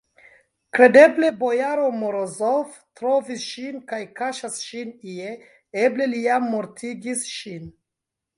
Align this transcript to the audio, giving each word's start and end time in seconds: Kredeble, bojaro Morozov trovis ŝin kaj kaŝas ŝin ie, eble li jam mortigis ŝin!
Kredeble, 0.77 1.27
bojaro 1.41 1.83
Morozov 2.03 2.79
trovis 3.01 3.43
ŝin 3.51 3.77
kaj 3.93 4.01
kaŝas 4.21 4.57
ŝin 4.71 4.91
ie, 5.13 5.35
eble 5.85 6.09
li 6.17 6.25
jam 6.25 6.49
mortigis 6.57 7.25
ŝin! 7.37 7.71